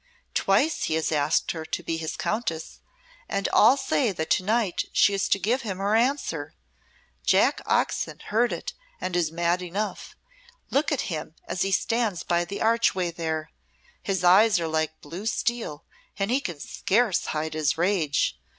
[0.33, 2.79] "Twice he has asked her to be his Countess,
[3.29, 6.55] and all say that to night she is to give him her answer.
[7.23, 10.15] Jack Oxon has heard it and is mad enough.
[10.71, 13.51] Look at him as he stands by the archway there.
[14.01, 15.85] His eyes are like blue steel
[16.17, 18.39] and he can scarce hide his rage.